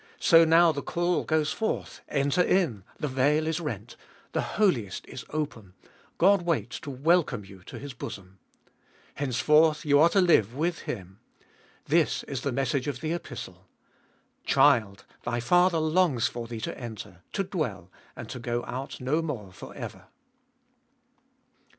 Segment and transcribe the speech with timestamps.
[0.19, 2.83] so now the call goes forth: Enter in!
[2.99, 3.95] the veil is rent;
[4.31, 5.75] the Holiest is open;
[6.17, 8.39] God waits to welcome you to His bosom.
[9.13, 11.19] Henceforth you are to live with Him.
[11.85, 13.67] This is the message of the Epistle:
[14.43, 15.05] Child!
[15.23, 19.53] thy Father longs for thee to enter, to dwell, and to go out no more
[19.53, 20.05] for ever.